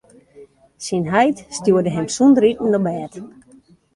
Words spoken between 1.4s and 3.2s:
stjoerde him sûnder iten op bêd.